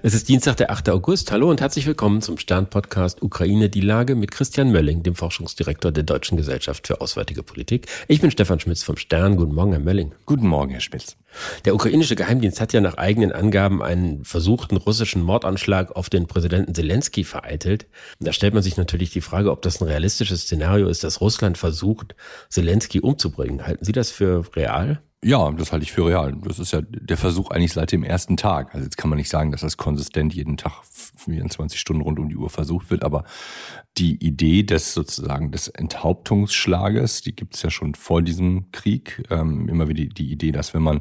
[0.00, 0.90] Es ist Dienstag, der 8.
[0.90, 1.32] August.
[1.32, 6.04] Hallo und herzlich willkommen zum Stern-Podcast Ukraine die Lage mit Christian Mölling, dem Forschungsdirektor der
[6.04, 7.88] Deutschen Gesellschaft für Auswärtige Politik.
[8.06, 9.34] Ich bin Stefan Schmitz vom Stern.
[9.34, 10.14] Guten Morgen, Herr Mölling.
[10.24, 11.16] Guten Morgen, Herr Schmitz.
[11.64, 16.76] Der ukrainische Geheimdienst hat ja nach eigenen Angaben einen versuchten russischen Mordanschlag auf den Präsidenten
[16.76, 17.88] Zelensky vereitelt.
[18.20, 21.58] Da stellt man sich natürlich die Frage, ob das ein realistisches Szenario ist, dass Russland
[21.58, 22.14] versucht,
[22.48, 23.66] Zelensky umzubringen.
[23.66, 25.02] Halten Sie das für real?
[25.24, 26.36] Ja, das halte ich für real.
[26.44, 28.72] Das ist ja der Versuch eigentlich seit dem ersten Tag.
[28.72, 30.72] Also jetzt kann man nicht sagen, dass das konsistent jeden Tag
[31.16, 33.24] 24 Stunden rund um die Uhr versucht wird, aber
[33.96, 39.24] die Idee des sozusagen des Enthauptungsschlages, die gibt es ja schon vor diesem Krieg.
[39.28, 41.00] Ähm, immer wieder die, die Idee, dass wenn man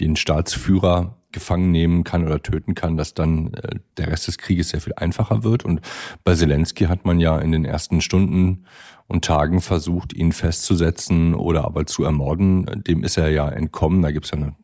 [0.00, 4.70] den Staatsführer gefangen nehmen kann oder töten kann, dass dann äh, der Rest des Krieges
[4.70, 5.64] sehr viel einfacher wird.
[5.64, 5.80] Und
[6.24, 8.64] bei Zelensky hat man ja in den ersten Stunden
[9.10, 12.84] und Tagen versucht, ihn festzusetzen oder aber zu ermorden.
[12.86, 14.02] Dem ist er ja entkommen.
[14.02, 14.54] Da gibt es ja eine,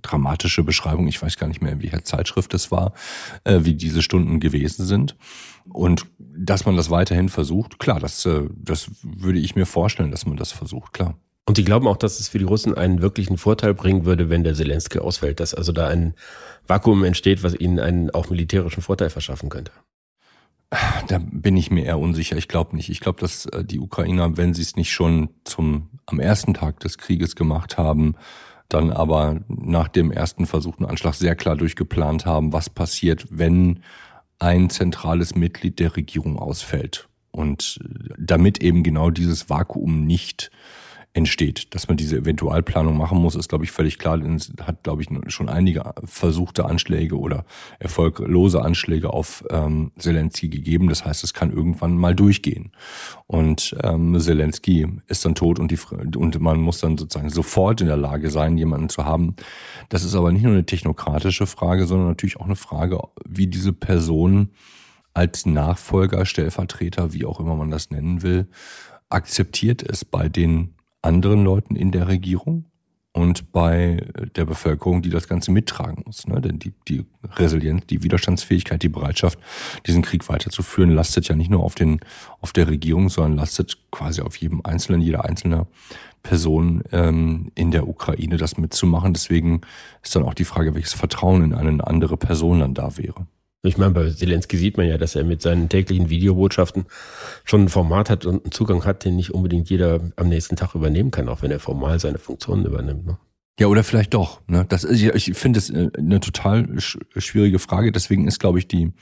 [0.00, 2.94] dramatische Beschreibung, ich weiß gar nicht mehr, in welcher Zeitschrift es war,
[3.44, 5.16] äh, wie diese Stunden gewesen sind.
[5.68, 10.24] Und dass man das weiterhin versucht, klar, das, äh, das würde ich mir vorstellen, dass
[10.24, 11.18] man das versucht, klar.
[11.50, 14.44] Und Sie glauben auch, dass es für die Russen einen wirklichen Vorteil bringen würde, wenn
[14.44, 16.14] der Zelensky ausfällt, dass also da ein
[16.68, 19.72] Vakuum entsteht, was ihnen einen auch militärischen Vorteil verschaffen könnte?
[21.08, 22.36] Da bin ich mir eher unsicher.
[22.36, 22.88] Ich glaube nicht.
[22.88, 26.78] Ich glaube, dass äh, die Ukrainer, wenn sie es nicht schon zum am ersten Tag
[26.78, 28.14] des Krieges gemacht haben,
[28.68, 33.82] dann aber nach dem ersten versuchten Anschlag sehr klar durchgeplant haben, was passiert, wenn
[34.38, 37.08] ein zentrales Mitglied der Regierung ausfällt.
[37.32, 40.52] Und äh, damit eben genau dieses Vakuum nicht
[41.12, 41.74] entsteht.
[41.74, 44.20] Dass man diese Eventualplanung machen muss, ist, glaube ich, völlig klar.
[44.20, 47.44] Es hat, glaube ich, schon einige versuchte Anschläge oder
[47.80, 50.88] erfolglose Anschläge auf ähm, Zelensky gegeben.
[50.88, 52.70] Das heißt, es kann irgendwann mal durchgehen.
[53.26, 55.78] Und ähm, Zelensky ist dann tot und, die,
[56.16, 59.34] und man muss dann sozusagen sofort in der Lage sein, jemanden zu haben.
[59.88, 63.72] Das ist aber nicht nur eine technokratische Frage, sondern natürlich auch eine Frage, wie diese
[63.72, 64.50] Person
[65.12, 68.46] als Nachfolger, Stellvertreter, wie auch immer man das nennen will,
[69.08, 72.66] akzeptiert ist bei den anderen Leuten in der Regierung
[73.12, 74.06] und bei
[74.36, 76.26] der Bevölkerung, die das Ganze mittragen muss.
[76.28, 76.40] Ne?
[76.40, 77.04] Denn die, die
[77.36, 79.38] Resilienz, die Widerstandsfähigkeit, die Bereitschaft,
[79.86, 82.00] diesen Krieg weiterzuführen, lastet ja nicht nur auf, den,
[82.40, 85.66] auf der Regierung, sondern lastet quasi auf jedem Einzelnen, jeder einzelne
[86.22, 89.12] Person ähm, in der Ukraine, das mitzumachen.
[89.12, 89.62] Deswegen
[90.02, 93.26] ist dann auch die Frage, welches Vertrauen in eine andere Person dann da wäre.
[93.62, 96.86] Ich meine, bei Zelensky sieht man ja, dass er mit seinen täglichen Videobotschaften
[97.44, 100.74] schon ein Format hat und einen Zugang hat, den nicht unbedingt jeder am nächsten Tag
[100.74, 103.06] übernehmen kann, auch wenn er formal seine Funktionen übernimmt.
[103.06, 103.18] Ne?
[103.58, 104.40] Ja, oder vielleicht doch.
[104.46, 104.64] Ne?
[104.66, 107.92] Das ist, ich finde es äh, eine total schwierige Frage.
[107.92, 108.92] Deswegen ist, glaube ich, die,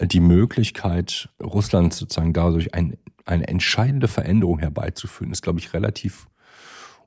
[0.00, 6.26] die Möglichkeit, Russland sozusagen dadurch ein, eine entscheidende Veränderung herbeizuführen, ist, glaube ich, relativ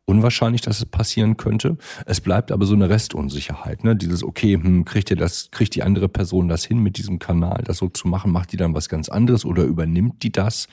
[0.10, 1.78] unwahrscheinlich, dass es passieren könnte.
[2.08, 3.96] Es bleibt aber so eine Restunsicherheit, ne?
[3.96, 7.62] Dieses, okay, hm, kriegt ihr das, kriegt die andere Person das hin mit diesem Kanal,
[7.64, 10.68] das so zu machen, macht die dann was ganz anderes oder übernimmt die das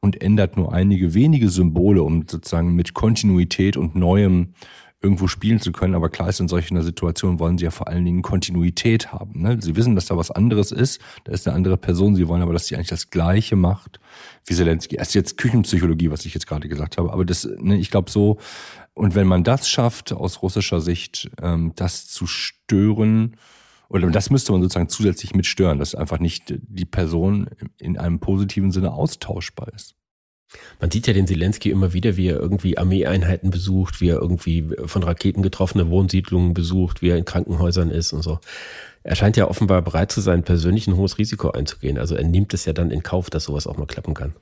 [0.00, 4.54] und ändert nur einige wenige Symbole, um sozusagen mit Kontinuität und neuem
[5.02, 5.94] irgendwo spielen zu können.
[5.94, 9.40] Aber klar ist, in solchen Situationen wollen sie ja vor allen Dingen Kontinuität haben.
[9.40, 9.58] Ne?
[9.60, 12.52] Sie wissen, dass da was anderes ist, da ist eine andere Person, sie wollen aber,
[12.52, 14.00] dass sie eigentlich das Gleiche macht
[14.46, 14.96] wie Zelensky.
[14.96, 17.12] Das ist jetzt Küchenpsychologie, was ich jetzt gerade gesagt habe.
[17.12, 18.38] Aber das, ne, ich glaube so,
[18.94, 23.36] und wenn man das schafft, aus russischer Sicht, ähm, das zu stören,
[23.88, 28.70] oder das müsste man sozusagen zusätzlich mitstören, dass einfach nicht die Person in einem positiven
[28.70, 29.96] Sinne austauschbar ist.
[30.80, 34.68] Man sieht ja den Zelensky immer wieder, wie er irgendwie Armeeeinheiten besucht, wie er irgendwie
[34.84, 38.40] von Raketen getroffene Wohnsiedlungen besucht, wie er in Krankenhäusern ist und so.
[39.02, 41.98] Er scheint ja offenbar bereit zu sein, persönlich ein hohes Risiko einzugehen.
[41.98, 44.34] Also er nimmt es ja dann in Kauf, dass sowas auch mal klappen kann.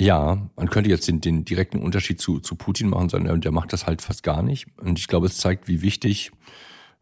[0.00, 3.74] Ja, man könnte jetzt den, den direkten Unterschied zu, zu Putin machen, sondern der macht
[3.74, 4.66] das halt fast gar nicht.
[4.80, 6.32] Und ich glaube, es zeigt, wie wichtig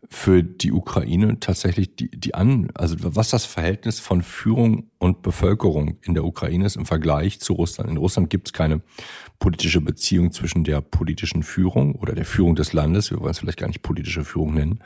[0.09, 5.99] für die Ukraine tatsächlich die, die an, also was das Verhältnis von Führung und Bevölkerung
[6.03, 7.91] in der Ukraine ist im Vergleich zu Russland.
[7.91, 8.81] In Russland gibt es keine
[9.39, 13.59] politische Beziehung zwischen der politischen Führung oder der Führung des Landes, wir wollen es vielleicht
[13.59, 14.81] gar nicht politische Führung nennen,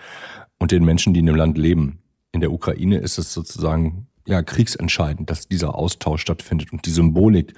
[0.58, 1.98] und den Menschen, die in dem Land leben.
[2.32, 7.54] In der Ukraine ist es sozusagen ja kriegsentscheidend, dass dieser Austausch stattfindet und die Symbolik,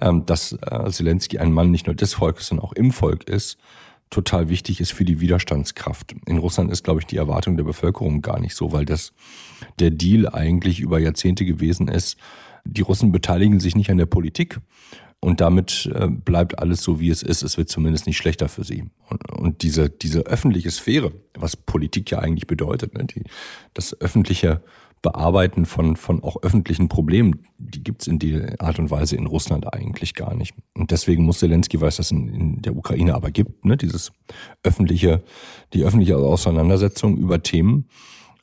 [0.00, 3.58] ähm, dass äh, Zelensky ein Mann nicht nur des Volkes, sondern auch im Volk ist,
[4.10, 6.14] total wichtig ist für die Widerstandskraft.
[6.26, 9.12] In Russland ist, glaube ich, die Erwartung der Bevölkerung gar nicht so, weil das
[9.78, 12.16] der Deal eigentlich über Jahrzehnte gewesen ist.
[12.64, 14.60] Die Russen beteiligen sich nicht an der Politik
[15.20, 17.42] und damit äh, bleibt alles so, wie es ist.
[17.42, 18.84] Es wird zumindest nicht schlechter für sie.
[19.08, 23.04] Und, und diese, diese öffentliche Sphäre, was Politik ja eigentlich bedeutet, ne?
[23.04, 23.24] die,
[23.74, 24.62] das öffentliche
[25.02, 29.72] Bearbeiten von, von auch öffentlichen Problemen, die gibt's in der Art und Weise in Russland
[29.72, 30.54] eigentlich gar nicht.
[30.76, 34.12] Und deswegen muss Zelensky, weil es das in, in der Ukraine aber gibt, ne, dieses
[34.62, 35.22] öffentliche,
[35.72, 37.86] die öffentliche Auseinandersetzung über Themen,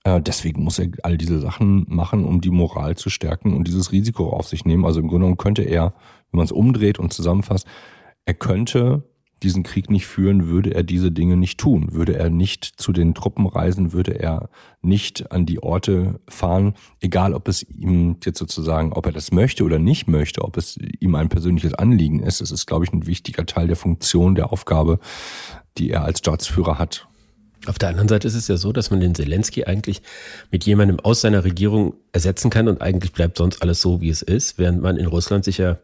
[0.06, 3.92] Äh, deswegen muss er all diese Sachen machen, um die Moral zu stärken und dieses
[3.92, 4.86] Risiko auf sich nehmen.
[4.86, 5.96] Also im Grunde genommen könnte er,
[6.30, 7.66] wenn man es umdreht und zusammenfasst,
[8.26, 9.04] er könnte
[9.46, 13.14] diesen Krieg nicht führen, würde er diese Dinge nicht tun, würde er nicht zu den
[13.14, 14.50] Truppen reisen, würde er
[14.82, 19.64] nicht an die Orte fahren, egal ob es ihm jetzt sozusagen, ob er das möchte
[19.64, 22.42] oder nicht möchte, ob es ihm ein persönliches Anliegen ist.
[22.42, 25.00] Es ist, glaube ich, ein wichtiger Teil der Funktion, der Aufgabe,
[25.78, 27.08] die er als Staatsführer hat.
[27.68, 30.02] Auf der anderen Seite ist es ja so, dass man den Zelensky eigentlich
[30.52, 34.22] mit jemandem aus seiner Regierung ersetzen kann und eigentlich bleibt sonst alles so, wie es
[34.22, 35.78] ist, während man in Russland sich ja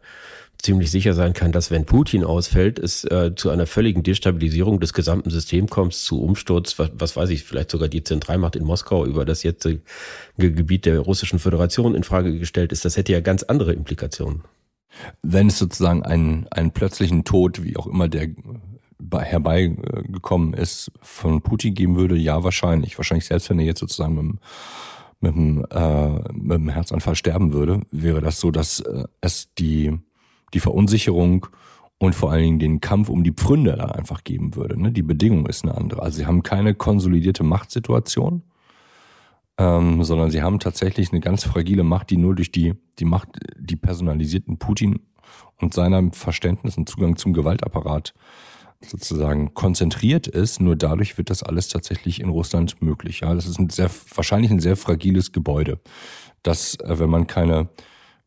[0.62, 4.92] ziemlich sicher sein kann, dass wenn Putin ausfällt, es äh, zu einer völligen Destabilisierung des
[4.92, 9.04] gesamten Systems kommt, zu Umsturz, was, was weiß ich, vielleicht sogar die Zentralmacht in Moskau
[9.04, 9.80] über das jetzige
[10.38, 12.84] Gebiet der Russischen Föderation in Frage gestellt ist.
[12.84, 14.44] Das hätte ja ganz andere Implikationen.
[15.22, 18.28] Wenn es sozusagen einen, einen plötzlichen Tod, wie auch immer der
[19.12, 22.96] herbeigekommen ist, von Putin geben würde, ja, wahrscheinlich.
[22.98, 24.38] Wahrscheinlich selbst, wenn er jetzt sozusagen mit
[25.22, 29.96] mit dem, äh, mit dem Herzanfall sterben würde, wäre das so, dass äh, es die
[30.54, 31.46] die Verunsicherung
[31.98, 34.80] und vor allen Dingen den Kampf um die Pfründe da einfach geben würde.
[34.80, 34.90] Ne?
[34.90, 36.02] Die Bedingung ist eine andere.
[36.02, 38.42] Also sie haben keine konsolidierte Machtsituation,
[39.56, 43.28] ähm, sondern sie haben tatsächlich eine ganz fragile Macht, die nur durch die, die Macht,
[43.56, 45.00] die personalisierten Putin
[45.60, 48.14] und seiner Verständnis und Zugang zum Gewaltapparat
[48.84, 50.60] sozusagen konzentriert ist.
[50.60, 53.20] Nur dadurch wird das alles tatsächlich in Russland möglich.
[53.20, 55.80] Ja, das ist ein sehr, wahrscheinlich ein sehr fragiles Gebäude,
[56.42, 57.68] das, äh, wenn man keine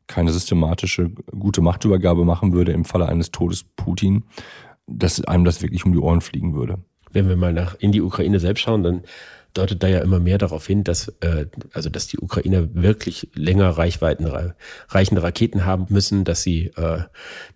[0.08, 4.24] keine systematische gute Machtübergabe machen würde im Falle eines Todes Putin,
[4.88, 6.78] dass einem das wirklich um die Ohren fliegen würde.
[7.12, 9.02] Wenn wir mal nach in die Ukraine selbst schauen, dann
[9.56, 13.70] deutet da ja immer mehr darauf hin, dass äh, also dass die Ukrainer wirklich länger
[13.70, 14.28] Reichweiten
[14.90, 17.04] reichende Raketen haben müssen, dass sie äh,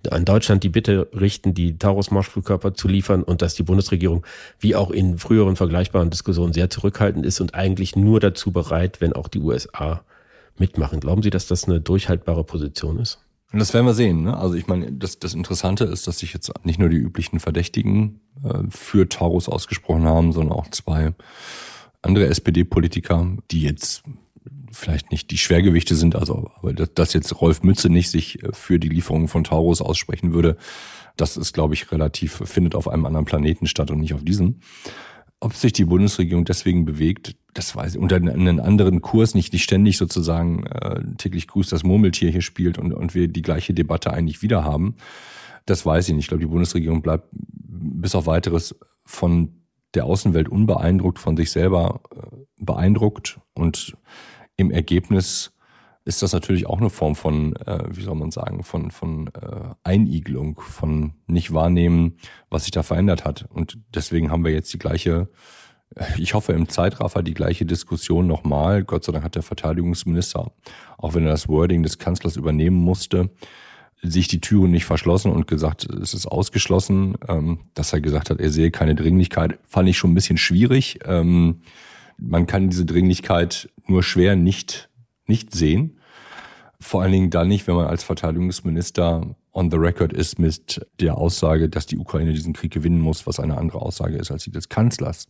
[0.09, 4.25] an Deutschland die Bitte richten, die Taurus-Marschflugkörper zu liefern und dass die Bundesregierung
[4.59, 9.13] wie auch in früheren vergleichbaren Diskussionen sehr zurückhaltend ist und eigentlich nur dazu bereit, wenn
[9.13, 10.03] auch die USA
[10.59, 10.99] mitmachen.
[10.99, 13.19] Glauben Sie, dass das eine durchhaltbare Position ist?
[13.51, 14.23] Das werden wir sehen.
[14.23, 14.37] Ne?
[14.37, 18.21] Also ich meine, das, das Interessante ist, dass sich jetzt nicht nur die üblichen Verdächtigen
[18.43, 21.13] äh, für Taurus ausgesprochen haben, sondern auch zwei
[22.01, 24.03] andere SPD-Politiker, die jetzt
[24.71, 28.79] vielleicht nicht die Schwergewichte sind, also aber dass jetzt Rolf Mütze nicht sich äh, für
[28.79, 30.57] die Lieferung von Taurus aussprechen würde,
[31.17, 34.61] das ist, glaube ich, relativ, findet auf einem anderen Planeten statt und nicht auf diesem.
[35.41, 39.63] Ob sich die Bundesregierung deswegen bewegt, das weiß ich, unter einen anderen Kurs nicht, nicht
[39.63, 44.11] ständig sozusagen äh, täglich grüßt das Murmeltier hier spielt und, und wir die gleiche Debatte
[44.11, 44.95] eigentlich wieder haben,
[45.65, 46.25] das weiß ich nicht.
[46.25, 48.75] Ich glaube, die Bundesregierung bleibt bis auf weiteres
[49.05, 49.63] von
[49.93, 53.95] der Außenwelt unbeeindruckt, von sich selber äh, beeindruckt und
[54.57, 55.51] im Ergebnis
[56.09, 59.75] ist das natürlich auch eine Form von, äh, wie soll man sagen, von, von äh,
[59.83, 62.17] Einigelung, von nicht wahrnehmen,
[62.49, 63.45] was sich da verändert hat.
[63.53, 65.29] Und deswegen haben wir jetzt die gleiche,
[65.95, 68.83] äh, ich hoffe im Zeitraffer die gleiche Diskussion nochmal.
[68.83, 70.51] Gott sei Dank hat der Verteidigungsminister,
[70.97, 73.29] auch wenn er das Wording des Kanzlers übernehmen musste,
[74.01, 77.17] sich die Türen nicht verschlossen und gesagt, es ist ausgeschlossen.
[77.27, 81.01] Ähm, dass er gesagt hat, er sehe keine Dringlichkeit, fand ich schon ein bisschen schwierig.
[81.05, 81.61] Ähm,
[82.17, 84.89] man kann diese Dringlichkeit nur schwer nicht,
[85.27, 85.98] nicht sehen.
[86.81, 91.17] Vor allen Dingen dann nicht, wenn man als Verteidigungsminister on the record ist mit der
[91.17, 94.51] Aussage, dass die Ukraine diesen Krieg gewinnen muss, was eine andere Aussage ist als die
[94.51, 95.27] des Kanzlers.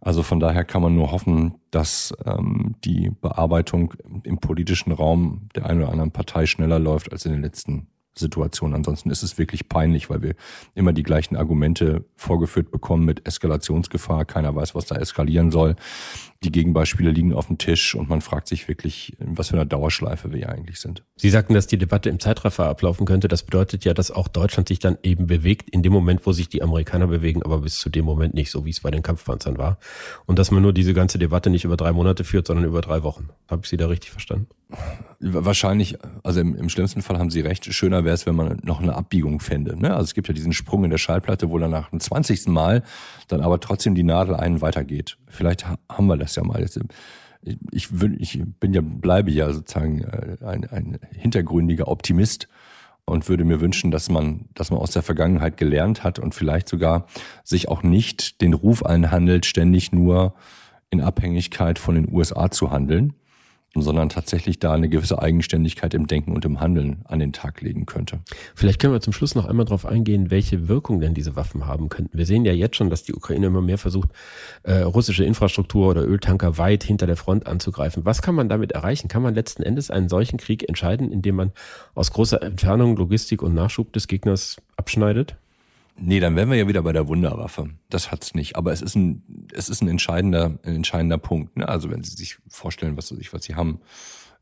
[0.00, 5.66] Also von daher kann man nur hoffen, dass ähm, die Bearbeitung im politischen Raum der
[5.66, 8.74] einen oder anderen Partei schneller läuft als in den letzten Situation.
[8.74, 10.34] Ansonsten ist es wirklich peinlich, weil wir
[10.74, 14.24] immer die gleichen Argumente vorgeführt bekommen mit Eskalationsgefahr.
[14.24, 15.74] Keiner weiß, was da eskalieren soll.
[16.44, 20.30] Die Gegenbeispiele liegen auf dem Tisch und man fragt sich wirklich, was für eine Dauerschleife
[20.30, 21.02] wir hier eigentlich sind.
[21.16, 23.28] Sie sagten, dass die Debatte im Zeitraffer ablaufen könnte.
[23.28, 26.50] Das bedeutet ja, dass auch Deutschland sich dann eben bewegt in dem Moment, wo sich
[26.50, 29.56] die Amerikaner bewegen, aber bis zu dem Moment nicht, so wie es bei den Kampfpanzern
[29.56, 29.78] war.
[30.26, 33.02] Und dass man nur diese ganze Debatte nicht über drei Monate führt, sondern über drei
[33.02, 33.30] Wochen.
[33.48, 34.48] Habe ich Sie da richtig verstanden?
[35.20, 37.72] Wahrscheinlich, also im, im schlimmsten Fall haben Sie recht.
[37.72, 39.80] Schöner wäre es, wenn man noch eine Abbiegung fände.
[39.80, 39.92] Ne?
[39.92, 42.48] Also es gibt ja diesen Sprung in der Schallplatte, wo dann nach dem 20.
[42.48, 42.82] Mal
[43.28, 45.16] dann aber trotzdem die Nadel einen weitergeht.
[45.28, 46.60] Vielleicht haben wir das ja mal.
[46.60, 46.78] Jetzt,
[47.70, 47.88] ich,
[48.18, 52.48] ich bin ja, bleibe ja sozusagen äh, ein, ein hintergründiger Optimist
[53.04, 56.68] und würde mir wünschen, dass man, dass man aus der Vergangenheit gelernt hat und vielleicht
[56.68, 57.06] sogar
[57.42, 60.34] sich auch nicht den Ruf einhandelt, ständig nur
[60.90, 63.14] in Abhängigkeit von den USA zu handeln
[63.82, 67.86] sondern tatsächlich da eine gewisse Eigenständigkeit im Denken und im Handeln an den Tag legen
[67.86, 68.20] könnte.
[68.54, 71.88] Vielleicht können wir zum Schluss noch einmal darauf eingehen, welche Wirkung denn diese Waffen haben
[71.88, 72.16] könnten.
[72.16, 74.10] Wir sehen ja jetzt schon, dass die Ukraine immer mehr versucht,
[74.62, 78.04] äh, russische Infrastruktur oder Öltanker weit hinter der Front anzugreifen.
[78.04, 79.08] Was kann man damit erreichen?
[79.08, 81.52] Kann man letzten Endes einen solchen Krieg entscheiden, indem man
[81.94, 85.36] aus großer Entfernung Logistik und Nachschub des Gegners abschneidet?
[85.96, 87.70] Nee, dann wären wir ja wieder bei der Wunderwaffe.
[87.88, 88.56] Das hat's nicht.
[88.56, 91.56] Aber es ist ein, es ist ein entscheidender, ein entscheidender Punkt.
[91.56, 91.68] Ne?
[91.68, 93.80] Also wenn Sie sich vorstellen, was, was Sie haben,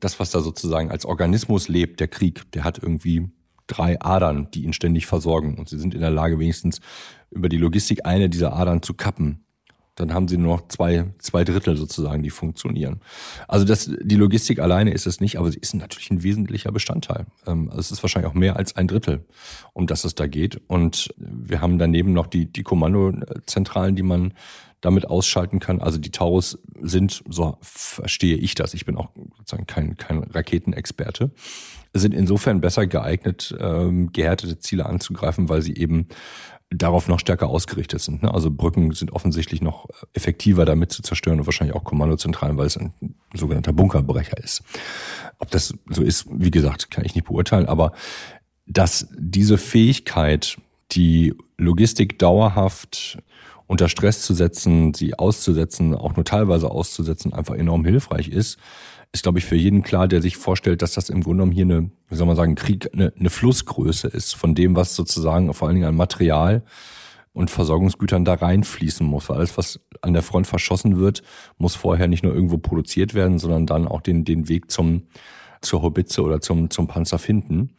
[0.01, 3.31] das, was da sozusagen als Organismus lebt, der Krieg, der hat irgendwie
[3.67, 5.59] drei Adern, die ihn ständig versorgen.
[5.59, 6.81] Und Sie sind in der Lage, wenigstens
[7.31, 9.45] über die Logistik eine dieser Adern zu kappen
[9.95, 13.01] dann haben sie nur noch zwei, zwei Drittel sozusagen, die funktionieren.
[13.47, 17.27] Also das, die Logistik alleine ist es nicht, aber sie ist natürlich ein wesentlicher Bestandteil.
[17.47, 19.27] Ähm, also es ist wahrscheinlich auch mehr als ein Drittel,
[19.75, 20.61] um das es da geht.
[20.67, 24.33] Und wir haben daneben noch die, die Kommandozentralen, die man
[24.81, 25.81] damit ausschalten kann.
[25.81, 29.11] Also die Taurus sind, so verstehe ich das, ich bin auch
[29.43, 31.31] sozusagen kein, kein Raketenexperte,
[31.93, 36.09] sind insofern besser geeignet, ähm, gehärtete Ziele anzugreifen, weil sie eben
[36.71, 38.23] darauf noch stärker ausgerichtet sind.
[38.23, 38.33] Ne?
[38.33, 42.79] Also Brücken sind offensichtlich noch effektiver damit zu zerstören und wahrscheinlich auch Kommandozentralen, weil es
[42.79, 42.95] ein
[43.35, 44.63] sogenannter Bunkerbrecher ist.
[45.39, 47.93] Ob das so ist, wie gesagt, kann ich nicht beurteilen, aber
[48.67, 50.57] dass diese Fähigkeit,
[50.93, 53.19] die Logistik dauerhaft
[53.67, 58.59] unter Stress zu setzen, sie auszusetzen, auch nur teilweise auszusetzen, einfach enorm hilfreich ist,
[59.13, 61.65] ist, glaube ich, für jeden klar, der sich vorstellt, dass das im Grunde genommen hier
[61.65, 65.69] eine, wie soll man sagen, Krieg, eine, eine Flussgröße ist von dem, was sozusagen vor
[65.69, 66.65] allen Dingen an Material
[67.35, 69.29] und Versorgungsgütern da reinfließen muss.
[69.29, 71.23] Weil alles, was an der Front verschossen wird,
[71.59, 75.03] muss vorher nicht nur irgendwo produziert werden, sondern dann auch den, den Weg zum,
[75.61, 77.77] zur Hobitze oder zum, zum Panzer finden.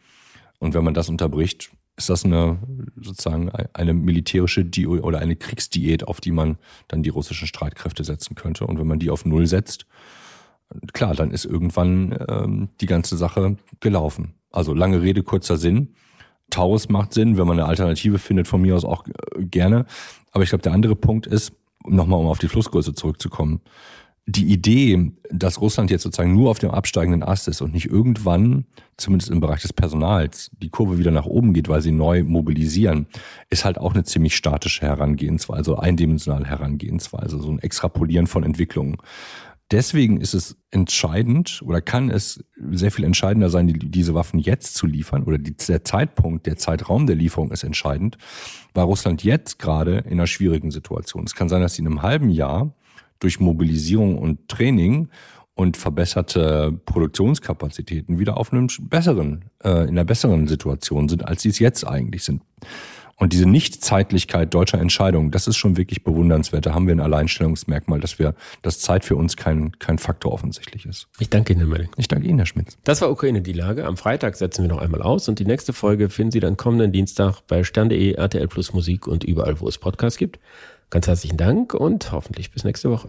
[0.60, 2.58] Und wenn man das unterbricht, ist das eine
[2.96, 8.34] sozusagen eine militärische Di oder eine Kriegsdiät, auf die man dann die russischen Streitkräfte setzen
[8.34, 8.66] könnte.
[8.66, 9.86] Und wenn man die auf Null setzt,
[10.92, 14.34] klar, dann ist irgendwann ähm, die ganze Sache gelaufen.
[14.50, 15.94] Also lange Rede, kurzer Sinn.
[16.50, 19.86] Taurus macht Sinn, wenn man eine Alternative findet, von mir aus auch äh, gerne.
[20.32, 21.52] Aber ich glaube, der andere Punkt ist,
[21.86, 23.60] nochmal um auf die Flussgröße zurückzukommen,
[24.26, 28.64] die Idee, dass Russland jetzt sozusagen nur auf dem absteigenden Ast ist und nicht irgendwann,
[28.96, 33.06] zumindest im Bereich des Personals, die Kurve wieder nach oben geht, weil sie neu mobilisieren,
[33.50, 38.96] ist halt auch eine ziemlich statische Herangehensweise, also eindimensionale Herangehensweise, so ein Extrapolieren von Entwicklungen.
[39.70, 44.74] Deswegen ist es entscheidend oder kann es sehr viel entscheidender sein, die, diese Waffen jetzt
[44.74, 48.18] zu liefern oder die, der Zeitpunkt, der Zeitraum der Lieferung ist entscheidend,
[48.74, 51.24] weil Russland jetzt gerade in einer schwierigen Situation.
[51.24, 52.74] Es kann sein, dass sie in einem halben Jahr
[53.20, 55.08] durch Mobilisierung und Training
[55.54, 61.48] und verbesserte Produktionskapazitäten wieder auf einem besseren, äh, in einer besseren Situation sind, als sie
[61.48, 62.42] es jetzt eigentlich sind.
[63.16, 66.66] Und diese Nichtzeitlichkeit deutscher Entscheidungen, das ist schon wirklich bewundernswert.
[66.66, 70.86] Da haben wir ein Alleinstellungsmerkmal, dass wir, dass Zeit für uns kein, kein Faktor offensichtlich
[70.86, 71.08] ist.
[71.18, 71.90] Ich danke Ihnen, Herr Melling.
[71.96, 72.76] Ich danke Ihnen, Herr Schmitz.
[72.84, 73.84] Das war Ukraine die Lage.
[73.86, 76.92] Am Freitag setzen wir noch einmal aus und die nächste Folge finden Sie dann kommenden
[76.92, 80.38] Dienstag bei stern.de, RTL Plus Musik und überall, wo es Podcasts gibt.
[80.90, 83.08] Ganz herzlichen Dank und hoffentlich bis nächste Woche.